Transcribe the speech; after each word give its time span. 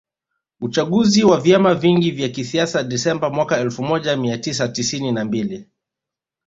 Uchaguzi 0.61 1.23
wa 1.23 1.39
vyama 1.41 1.73
vingi 1.75 2.11
vya 2.11 2.29
kisiasa 2.29 2.83
Desemba 2.83 3.29
mwaka 3.29 3.59
elfumoja 3.59 4.17
miatisa 4.17 4.67
tisini 4.67 5.11
na 5.11 5.25
mbili 5.25 5.67